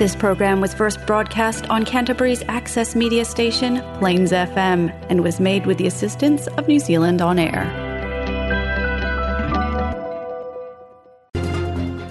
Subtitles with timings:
[0.00, 4.80] This program was first broadcast on Canterbury's access media station, Plains FM,
[5.10, 7.62] and was made with the assistance of New Zealand On Air.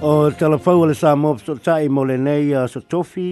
[0.04, 3.25] O talafau le sa mop so tai mo le nei a so tofi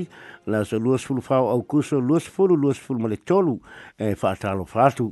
[0.47, 3.55] la so luas fulu fau au kuso luas fulu luas fulu mo le tolu
[3.99, 5.11] e fa talo fatu.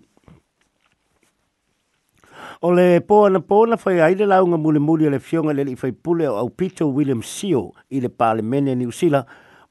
[2.62, 6.24] O le pōna pōna whai aile launga mule mule le fionga le i whai pule
[6.26, 9.26] au Peter William Seal i le pāle mene ni usila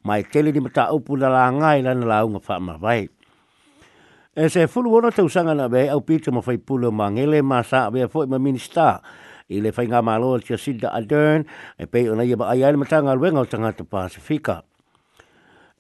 [0.05, 3.09] mai tele ni mata au pula la ngai lana launga wha ma vai.
[4.37, 7.43] E se fulu wono te usanga na be au Peter ma whai pule ma ngele
[7.43, 9.01] ma sa be a fwoi ma minister
[9.49, 11.47] i le whai ngā mālo al tia Sida Adern
[11.81, 14.61] e pei ona iba ai aile matanga ruenga o tangata Pasifika.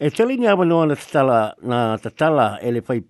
[0.00, 3.02] E tele ni awa noa na tatala, na tatala e le whai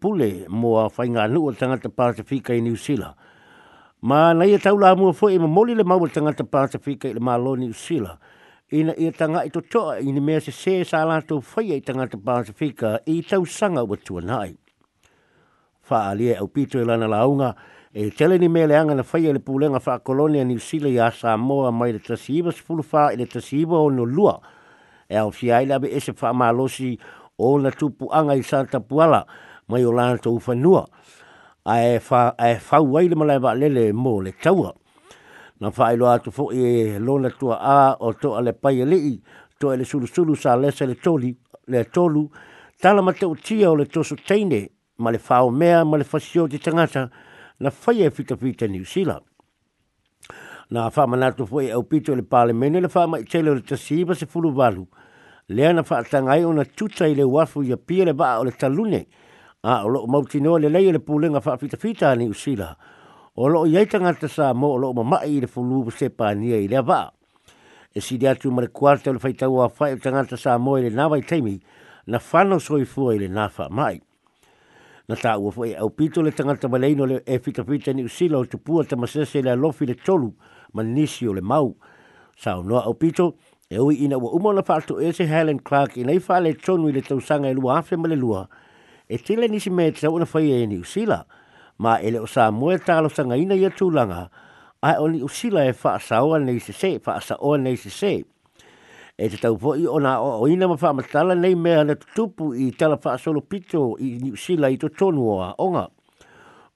[0.48, 3.14] mo mua whai ngā nu o tangata Pasifika i New Zealand.
[4.06, 7.14] Ma nei e tau la mua fo e ma moli le mawa tangata Pasifika i
[7.14, 8.18] le Maloni Usila.
[8.70, 11.72] Ina e tanga i to toa i ni mea se se sa la tau fai
[11.72, 14.54] e tangata Pasifika i tau sanga wa tua nai.
[15.80, 17.54] Fa alie au pito e lana launga
[17.94, 20.98] e tele ni mea leanga na fai e le pulenga fa kolonia ni Usila i
[21.00, 24.38] a Samoa mai le tasiiva sifulu fa i le tasiiva o no lua.
[25.08, 26.92] E au fia i labe e se fa malosi
[27.38, 29.24] o na tupu anga i Santa Puala
[29.64, 30.84] mai o lana tau fanua.
[30.92, 31.22] Fa
[31.64, 34.74] ae fa ae fa wai le malai ba lele mo le taua
[35.60, 39.14] na fa ilo atu fo e lona tua a o to ale pai ele i
[39.58, 41.32] to ele sulu sulu sa le sele toli
[41.72, 42.26] le tolu
[42.80, 46.46] tala mate tia o le toso teine ma le fa o mea ma le fasio
[46.46, 47.08] di tangata
[47.60, 49.16] na fa e fita fita ni usila
[50.70, 53.16] na fa ma na tu fo e o pito le pale mene le fa ma
[53.22, 54.84] tele le tasiba se fulu valu
[55.48, 59.00] le na fa i ona tuta ile wafu ya pile ba o le talune le
[59.00, 59.23] talune
[59.64, 62.76] a ah, o lo mo tino le lei le pulenga fa fita fita ni usila
[63.36, 66.32] o lo yai tanga te sa mo o lo ma i le fulu se pa
[66.34, 67.10] ni e le va
[67.94, 70.90] e si dia tu mar kuarta le faita wa fa tanga te sa mo le
[70.90, 71.58] na vai taimi
[72.06, 73.96] na fa no so i fuai le na fa mai
[75.08, 77.96] na ta wo e o pito le tanga te malei no le e fita fita
[77.96, 80.28] ni usila o te pua te masese le lo fi le tolu
[80.74, 81.72] ma nisi o le mau
[82.36, 83.32] sa o no au pito
[83.70, 86.36] e ui ina o umo na fa to e se Helen Clark i nei fa
[86.36, 88.48] le tonu i le tausanga e lua afe ma le lua le lua
[89.08, 91.24] e tele nisi me te tau na whai e ni usila,
[91.78, 94.30] ma ele o sa mua talo sanga ina ia tūlanga,
[94.82, 97.76] ai o ni usila e wha asa oa nei se se, wha asa oa nei
[97.76, 98.24] se se.
[99.16, 101.94] E te tau poi o na o, o ina ma wha matala nei mea na
[101.94, 105.86] tupu i tala wha asolo pito i ni usila i to tonu oa onga.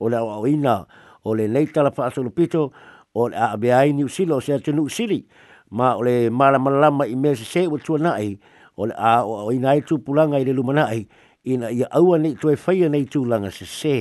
[0.01, 0.85] O le o ina,
[1.25, 2.71] o le nei tala wha asolo pito,
[3.15, 5.25] o le abeai ni usila o se atunu usili,
[5.73, 8.37] ma o le maramalama i mea se se o tuanai,
[8.79, 11.09] o le a o ina i tupulanga i le lumanai,
[11.49, 13.95] ina ia aua nei toe whaia nei tūlanga se se.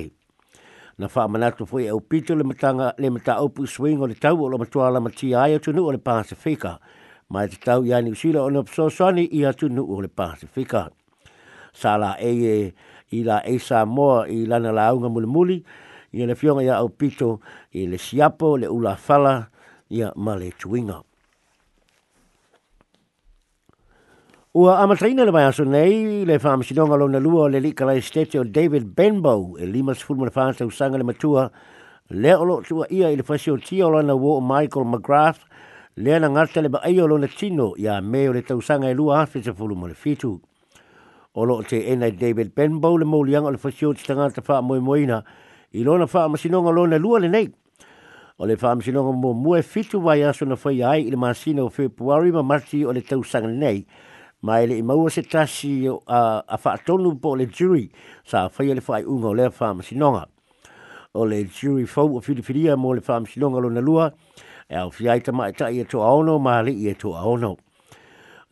[0.97, 4.41] Na wha manatu fwe au pito le matanga le mata opu swing o le tau
[4.43, 6.77] o lo matua la mati aia tunu o le Pasifika.
[7.29, 10.89] Ma te tau i ani usila o nopso swani i atunu o le Pasifika.
[11.73, 12.73] Sala e eie
[13.11, 15.61] i la e Samoa i lana launga mulimuli
[16.13, 17.39] i le fionga ia au pito
[17.71, 19.47] i le siapo le ula fala
[19.89, 21.06] ia male tuinga.
[24.57, 28.85] Ua amatrina le maya nei, le whaamisinonga lona lua le lika lai stete o David
[28.95, 31.43] Benbow e lima sifuru mara whaansa usanga le matua
[32.09, 35.45] le olo tua ia i le fasi o tia o lana wo Michael McGrath
[36.01, 39.17] le na ngata le ai o lona tino ia me o le tausanga e lua
[39.19, 40.41] hafi se fulu le fitu.
[41.35, 45.21] Olo te ena David Benbow le maulianga o le fasi o tangata wha moe moina
[45.71, 47.47] i lona whaamisinonga lona lua le nei.
[48.39, 48.57] o le
[49.03, 52.41] mo mo mua fitu wai aso na ia ai i le masina o Februari ma
[52.41, 53.85] Marti o le tausanga nei.
[54.41, 57.89] ma ele i maua se tasi a whaatonu po le jury
[58.25, 60.25] sa whaia le whai unga o lea whaama sinonga.
[61.15, 64.11] O le jury fau o filifiria mo le whaama sinonga lo na lua
[64.69, 67.57] e au fiaita mai ta i e to aono ma le i e to aono.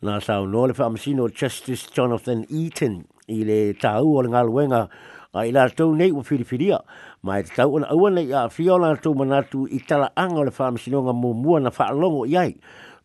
[0.02, 2.98] Nā sau no le whaama sino Justice Jonathan Eaton
[3.32, 4.88] i le tau o le ngā luenga
[5.36, 6.80] a i lātou nei o filifiria
[7.22, 10.50] ma e tau ona aua nei a fiola tau manatu i tala anga o le
[10.58, 12.52] whaama sinonga mo mua na whaalongo i ai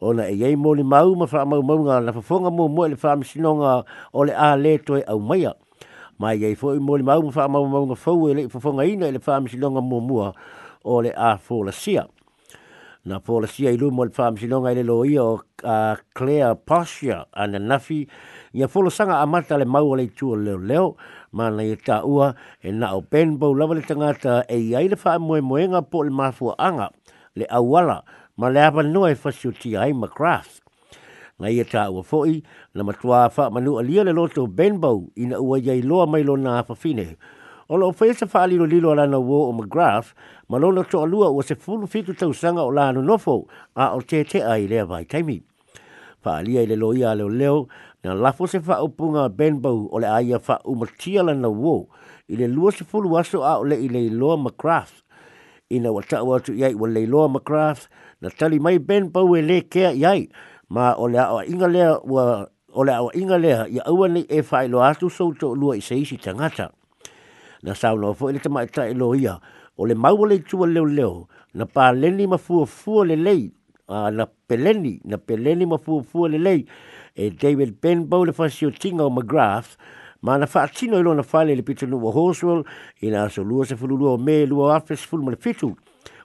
[0.01, 3.16] ona e yei moli mau ma fa mau maunga la whafonga mō mō le wha
[3.16, 3.73] msinonga
[4.14, 5.53] o le a le toi au maia.
[6.20, 9.11] Ma e yei fōi moli mau fa wha mau maunga fo e le whafonga ina
[9.11, 10.31] le wha msinonga mō mua
[10.84, 12.08] o le a fōla sia.
[13.05, 16.55] Na fōla sia i lumo le wha msinonga i le lo io a clear Claire
[16.55, 17.26] Pasha
[17.59, 18.08] nafi
[18.58, 20.96] ia a fōla sanga a mata le mau o le tua leo leo
[21.31, 22.34] ma na i e ta ua
[22.64, 26.09] e na o penbou lawa le tangata e yei le wha mwe mwenga po le
[26.09, 26.90] mafua anga
[27.37, 28.02] le awala
[28.37, 30.61] ma le awa noa e fasi o ai ma craft.
[31.39, 32.43] Nga ia e tā ua fōi,
[32.75, 36.35] na matua wha manu alia le loto Benbow i na ua iei loa mai lo
[36.37, 37.17] nā hawha fine.
[37.69, 40.13] O lo fai sa whaali no lilo alana wō o McGrath,
[40.49, 43.93] ma lo na toa lua ua se fulu fitu tau sanga o lānu nofo a
[43.95, 45.41] o te te ai lea vai taimi.
[46.23, 47.67] Whaali ai le lo ia leo leo,
[48.03, 51.85] na lafo se wha upunga Benbow o le aia wha umatia lana wō
[52.29, 55.01] i le lua se fulu aso a o le i le loa McGrath
[55.72, 57.88] ina wa ta wa tu yai wale loa McGrath,
[58.22, 60.28] na tali mai ben pau e le kea yai,
[60.70, 62.46] ma o le awa inga lea wa,
[62.76, 63.59] o le awa inga lea,
[64.14, 66.66] ni e fai lo atu sou to lua i seisi tangata.
[67.66, 69.40] Na sao no fo ele tama e ta e lo ia,
[69.78, 71.28] o mau le tua leo leo,
[71.58, 73.44] na pa leni ma fua fua le lei,
[73.88, 76.67] a na peleni, na peleni ma fua fua le lei,
[77.16, 79.09] e David Benbow le fasio tinga o
[80.22, 82.62] ma na faatino i lona fale le pitonu o Horswell
[83.02, 85.73] i na aso lua se fulu lua o me lua afe fulu ma le fitu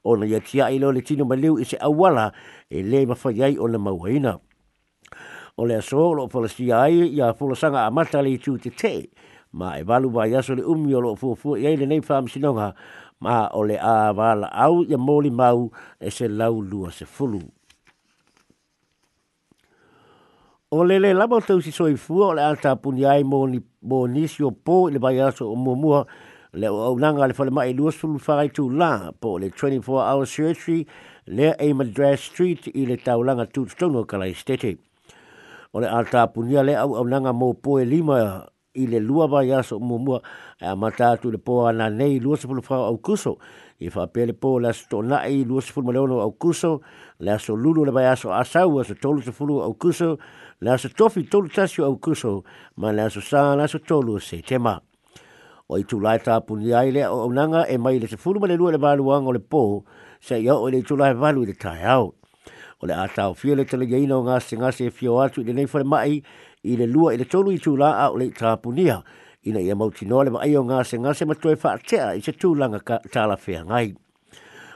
[0.04, 2.32] o na ia tia i lo le tino maleu i se awala
[2.70, 4.38] e le mawhai ai o na mauhaina.
[5.56, 8.70] O le aso lo o falasia ai i a fulasanga a mata le i te
[8.70, 9.08] te
[9.52, 12.74] ma e walu wa yaso le umi o lo o fuafua i aile nei wha
[13.20, 17.42] ma o le a wala au i a mau e se lau lua se fulu.
[20.74, 23.60] O le le lama tau si soi fua o le ata puni ai mō ni,
[23.86, 26.00] mō ni o pō i le bai aso o mua mua
[26.58, 30.00] le o au nanga le whale mai lua sulu whai tū la po le 24
[30.10, 30.84] hour surgery
[31.26, 34.74] le a Madras Street i le tau langa tūtutono kalai stete.
[35.72, 38.20] O le ata puni le au au mo mō pō e lima
[38.76, 40.20] ile lua vai aso mumua
[40.60, 43.36] a matatu le poa na nei lua sepulu fau au kuso
[43.80, 46.80] i whapele po le aso tō nai lua sepulu maleono au kuso
[47.20, 50.18] le aso lulu le vai aso asau aso tolu sepulu au kuso
[50.60, 52.42] le aso tofi tolu tasio au kuso
[52.76, 54.76] ma le aso sā le aso tolu se tema
[55.68, 58.72] o i tūlai ta ni ai le o unanga e mai le sepulu le lua
[58.72, 59.84] le vālu wango le po
[60.20, 62.12] se i o le tu tūlai vālu i le tai au
[62.80, 65.52] o le ātau fio le tele jaina o ngāse ngāse e fio atu i le
[65.52, 66.20] nei fale mai
[66.66, 68.98] i le lua i le tolu i tūlā a o le tāpunia.
[69.46, 72.80] Ina ia mauti noa le maio ngā se ngā se matoe whaatea i se tūlanga
[73.14, 73.86] tāla whea ngai.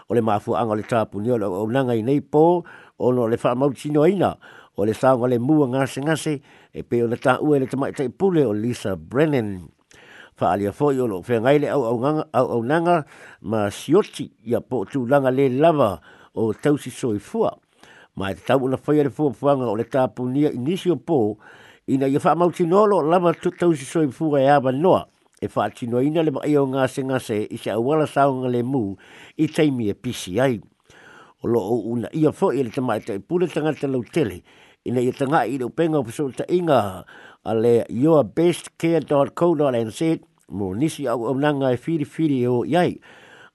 [0.08, 2.44] O le māfu anga o le tāpunia o le unanga i nei pō,
[3.02, 4.30] o no le wha mauti noa ina,
[4.78, 6.36] o le sāngwa le mua ngā se ngā se,
[6.70, 9.50] e peo o le tā ue le tamai tai pule o Lisa Brennan.
[10.40, 13.02] Wha alia fōi o lo whea ngai le au au, au, au nanga,
[13.42, 15.96] ma sioti ia pō tūlanga le lava
[16.38, 17.50] o tausi soi fua.
[18.18, 21.20] Mai te tau una whaia le fuafuanga o le tāpunia inisio pō,
[21.90, 25.02] ina ye ia whaamautinolo lama tutausi soi fuga e awa noa
[25.42, 28.82] e whaatino ina le maio ngā se ngā se i se awala saonga le mū
[29.42, 30.60] i teimi e pisi ai.
[31.42, 34.38] O lo o una ia fo i le tamai te pule tanga te lau tele
[34.86, 36.78] ina ye tanga i le upenga o pasu ta inga
[37.50, 40.00] a le yourbestcare.co.nz
[40.46, 43.00] mō nisi au au nanga e whiri whiri o iai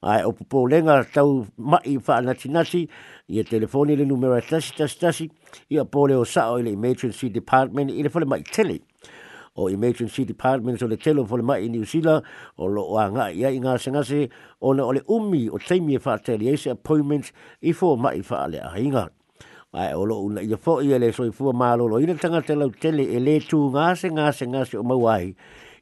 [0.06, 2.86] ai o popo lenga tau mai fa na tinasi
[3.28, 5.26] ia telefoni le numero tasi tasi tasi
[5.70, 8.78] ia pole o sa o le emergency department ia fole mai tele
[9.58, 11.86] o emergency department o le telo fole mai i New
[12.62, 14.30] o lo anga ia inga senga se
[14.62, 18.22] o na o le umi o teimi e fa tele ese appointment i fo mai
[18.22, 19.10] fa le ahinga
[19.74, 23.18] ai o lo una ia fo ia le soifua malolo ina tangata tanga tele e
[23.20, 25.36] le tu ngase ngase ngase o mawai wai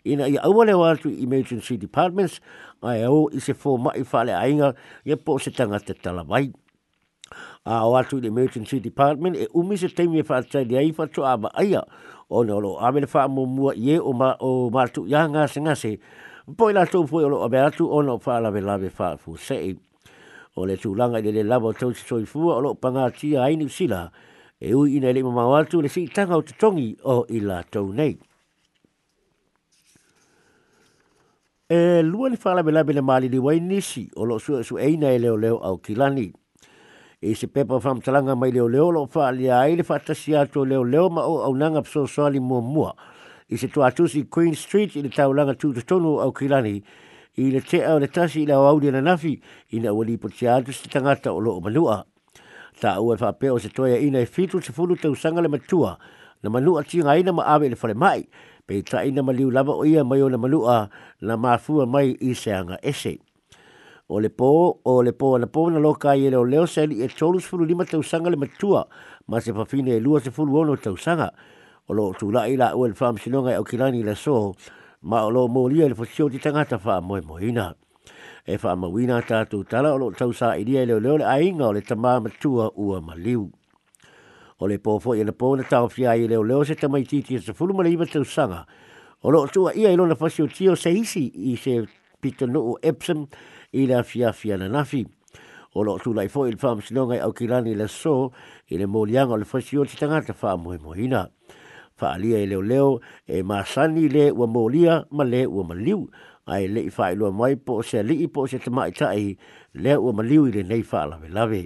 [0.03, 2.39] ina i aua le watu emergency departments
[2.83, 4.73] ai au i se fō mai whale ainga
[5.05, 6.51] ia po se tangata talawai.
[7.65, 11.23] A o atu i emergency department e umi se teimi e whaatai ni aifa tu
[11.25, 11.81] ama aia
[12.29, 15.23] o ne olo ame le whaamu mua i e o ma o matu i a
[15.29, 15.91] ngase ngase.
[16.57, 19.77] Po i lato upoi olo ame atu o no whaalawe lawe whaafu sei.
[20.55, 24.11] O le tūlanga i le lawa o tausi soi fua olo panga tia ainu sila
[24.59, 27.39] e ui ina i le mamau atu le si tanga o te tongi o i
[27.39, 28.19] lato nei.
[31.70, 35.08] e lua ni whalame labi na maali ni wai nisi o lo sua su eina
[35.12, 36.34] e leo leo au kilani.
[37.22, 40.84] E se pepa wham talanga mai leo leo lo whaali a aile whatasi ato leo
[40.84, 42.96] leo ma o au nanga pso soali mua mua.
[43.50, 46.82] I se tua tusi Queen Street i le taulanga tūta tonu au kilani
[47.39, 49.39] i le te au le tasi i le au na nafi
[49.72, 52.03] i na uali po te atu se tangata o lo o manua.
[52.82, 55.96] Ta ua peo se toia ina e fitu se fulu tau sanga le matua
[56.43, 58.24] na manua tinga ina ma awe le whale mai.
[58.24, 58.27] Ta
[58.65, 60.88] pe tai na maliu lava o ia mai o na malua
[61.22, 63.20] la mafua mai i se anga ese.
[64.10, 66.86] O le pō, o le pō, na pō na loka i ele o leo se
[66.88, 68.88] li e tolus furu lima tausanga le matua,
[69.27, 71.32] ma se pafine e lua se furu ono tausanga.
[71.88, 74.53] O lo tu la ila ua le wham sinonga e o kilani le so,
[75.03, 77.74] ma o lo mō lia le fosio ti tangata wha moe moina.
[78.46, 81.67] E wha mawina tātou tala o lo tausa i lia i leo leo le ainga
[81.72, 83.46] o le tamā matua ua maliu.
[83.48, 83.62] liu
[84.60, 87.41] o le pōfo i le pōna tau fia i leo leo se tamai titi e
[87.41, 88.65] se fulu mara iwa tau sanga.
[89.22, 91.77] O lo tua ia i lona fasio tio se isi i se
[92.22, 93.25] pita nuu Epsom
[93.74, 95.05] i la fia fia na nafi.
[95.75, 98.31] O lo tula i fo i le wha msinonga i au kilani le so
[98.69, 101.27] i le mōlianga o le fasio ti tangata wha mohe mohina.
[102.00, 106.05] Wha alia i leo leo e māsani le ua mōlia ma le ua maliu
[106.45, 109.38] ai le i wha lua mai po se li i po se tamai tai
[109.74, 111.63] le ua maliu i le nei wha lawe lawe.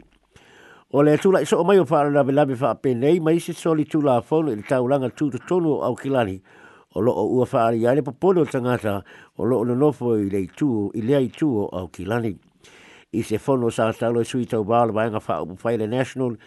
[0.94, 3.51] O le tula iso o mai o whaara na velami wha ape nei, mai se
[3.51, 6.39] soli tula a whono i tau langa tūtu tonu au kilani.
[6.96, 9.03] O loo ua whaari aile po pono tangata,
[9.38, 12.32] o loo na nofo i lei tuo, i lea i tuo au kilani.
[13.12, 16.38] I se whono sa talo i e sui tau bāla wa inga whaupu whaile national,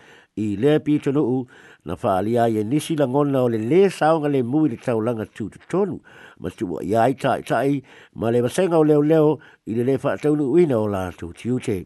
[0.40, 1.44] i lea pito nuu,
[1.84, 5.28] na whaari aile nisi la ngona o le le saonga le mui i tau langa
[5.28, 6.00] tūtu tonu.
[6.40, 7.82] Ma tuwa i ai tai tai,
[8.16, 9.36] ma le wasenga o leo leo,
[9.68, 11.82] i le le whaatau nuu ina o la tūtiu te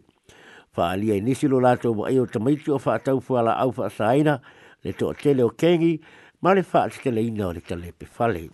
[0.75, 3.71] fa ali ai lo lato mo ai o tamaiti o fa tau fa la au
[3.73, 4.41] fa saina
[4.83, 6.01] le to tele o kengi
[6.43, 8.49] ma le fa tike le ina o le tele pe fale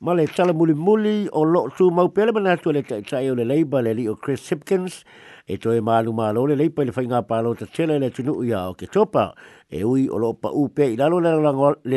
[0.00, 3.30] ma le tala muli muli o lo tu mau pele mana tu le tai tai
[3.30, 5.04] o le leiba le li o Chris Hipkins
[5.46, 8.74] e toi malu malo le leipa le whainga pālo ta tele le tunu ia o
[8.74, 9.30] ke topa
[9.70, 11.36] e ui o lo pa upe i lalo le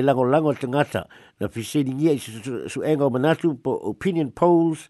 [0.06, 1.08] lango lango tangata
[1.42, 4.86] na fisini ngia i su, su, manatu po opinion polls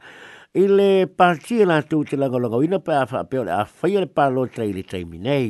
[0.56, 4.46] ile le pātia la tū te langolongo ina pa awha apeo le awhai le pālo
[4.48, 5.50] tai le taimi nei.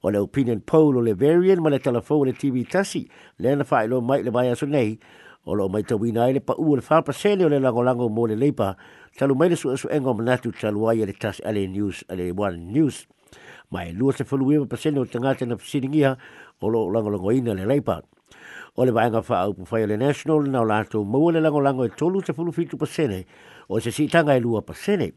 [0.00, 3.02] O le opinion poll o le variant ma le telefone TV tasi,
[3.38, 4.98] le ana whai lo mai le mai aso nei,
[5.44, 8.08] o lo mai tau ina i le pa ua le fa sene o le langolongo
[8.08, 8.70] mō le leipa,
[9.20, 12.64] talu mai le su asu engo manatu talu ai le tas ale news, ale one
[12.72, 13.02] news.
[13.70, 16.16] Mai lua se whalu ewa pa sene o te ngāte na pasiringia
[16.62, 18.00] o lo langolongo ina le leipa.
[18.76, 21.44] O le vāenga wha au pu whai o le national na o lātou mō le
[21.44, 22.86] langolongo e tolu se whalu fitu pa
[23.68, 25.14] o se sitanga e lua pasene.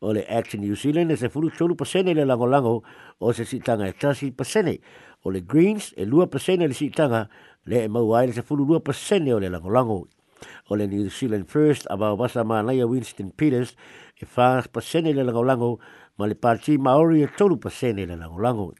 [0.00, 2.82] O le Action New Zealand e se furu tolu pasene le lango lango
[3.18, 4.80] o se sitanga e tasi pasene.
[5.24, 7.28] O le Greens e lua pasene le sitanga
[7.64, 10.08] le e maua e se furu lua pasene o le lango lango.
[10.68, 13.74] O le New Zealand First a wawasa maanaia Winston Peters
[14.16, 15.78] e whaas pasene le lango lango
[16.16, 18.72] ma le parti Maori e tolu pasene le lango lango.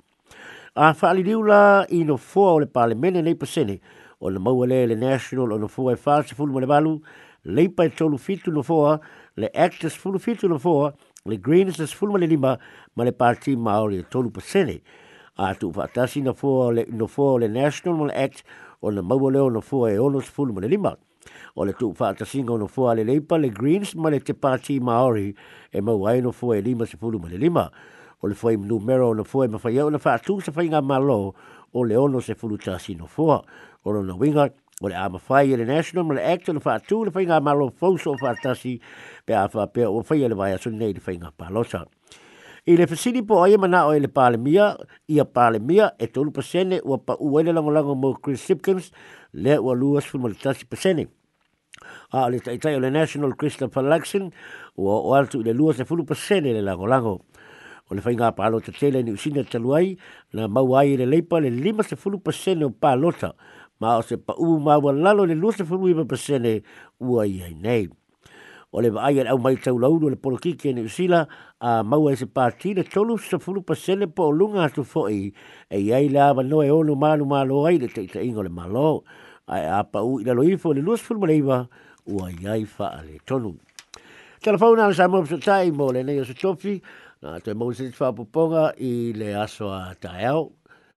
[0.74, 3.78] A whaali riula i no fua o le parlemene nei pasene
[4.20, 6.66] o le maua le le National o no fua e whaas se furu ma le
[6.66, 6.96] balu
[7.44, 9.00] le pai tolu fitu no foa,
[9.36, 10.94] le actors fulu fitu no foa,
[11.24, 12.58] le greens is fulu mali lima,
[12.96, 14.80] ma le parti maori o tolu pasene.
[15.38, 18.42] A tu fatasi no foa, le, no foa, le national mali act,
[18.82, 20.96] o le maua leo no foa e onos fulu mali lima.
[21.56, 24.78] O le tu fatasi no no foa le leipa, le greens ma le te parti
[24.80, 25.34] maori,
[25.72, 27.70] e maua e no foa e lima se fulu mali lima.
[28.22, 31.34] O le foa imnu mero no foa e mafaya, o le fatu sa fainga malo,
[31.72, 33.40] o le ono se fulu tasi no foa.
[33.84, 36.60] O le no wingat, o le ama fai e le national ma act o le
[36.64, 38.80] wha atu le whainga malo fauso o wha atasi
[39.26, 41.84] pe a wha pe o fai e le vai a asuni nei le whainga palosa.
[42.66, 45.60] I le fasini po aia e mana o e le pale mia, i a pale
[45.60, 48.90] e tolu pasene ua pa uwele lango lango mo Chris Sipkins
[49.34, 51.08] le ua luas fuma le tasi pasene.
[52.12, 54.30] A le taitai o le national Christopher Luxon
[54.78, 57.14] ua o altu i le luas e fulu pasene le lango lango.
[57.90, 59.96] O le whainga palo te tele ni usina taluai
[60.36, 63.32] na mauai i le leipa le lima se fulu pasene o palota.
[63.36, 63.36] Pa
[63.80, 66.62] ma o se pa uu maua lalo le lua se fulu ima pasene
[67.00, 67.88] ua i hai nei.
[68.72, 71.26] O le vaai au mai tau laudu le polo kiki e usila
[71.58, 75.32] a maua e se pāti le tolu se fulu pasene po o lunga atu foi
[75.70, 79.02] e iai la ava noe ono manu malo ai le teita ingo le malo
[79.48, 81.66] a e apa uu i lo ifo le lua se fulu maleiva
[82.06, 83.56] ua i hai faa le tolu.
[84.40, 86.78] Telefona ala sa mo pisa tai mo le nei o tofi
[87.24, 90.59] na te mou se fa whapoponga i le aso a taeo.